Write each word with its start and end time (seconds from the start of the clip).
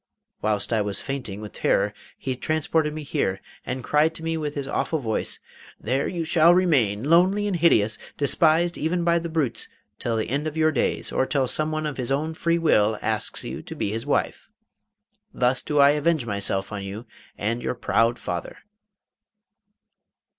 Whilst 0.41 0.73
I 0.73 0.81
was 0.81 0.99
fainting 0.99 1.41
with 1.41 1.51
terror 1.51 1.93
he 2.17 2.35
transported 2.35 2.91
me 2.91 3.03
here, 3.03 3.39
and 3.63 3.83
cried 3.83 4.15
to 4.15 4.23
me 4.23 4.35
with 4.35 4.55
his 4.55 4.67
awful 4.67 4.97
voice: 4.97 5.37
"There 5.79 6.25
shall 6.25 6.49
you 6.49 6.55
remain, 6.57 7.03
lonely 7.03 7.45
and 7.45 7.55
hideous, 7.55 7.99
despised 8.17 8.79
even 8.79 9.03
by 9.03 9.19
the 9.19 9.29
brutes, 9.29 9.67
till 9.99 10.17
the 10.17 10.27
end 10.27 10.47
of 10.47 10.57
your 10.57 10.71
days, 10.71 11.11
or 11.11 11.27
till 11.27 11.45
some 11.45 11.71
one 11.71 11.85
of 11.85 11.97
his 11.97 12.11
own 12.11 12.33
free 12.33 12.57
will 12.57 12.97
asks 13.03 13.43
you 13.43 13.61
to 13.61 13.75
be 13.75 13.91
his 13.91 14.07
wife. 14.07 14.49
Thus 15.35 15.61
do 15.61 15.77
I 15.77 15.91
avenge 15.91 16.25
myself 16.25 16.71
on 16.71 16.81
you 16.81 17.05
and 17.37 17.61
your 17.61 17.75
proud 17.75 18.17
father." 18.17 18.57